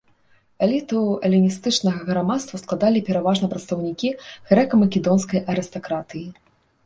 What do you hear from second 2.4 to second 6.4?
складалі пераважна прадстаўнікі грэка-македонскай арыстакратыі.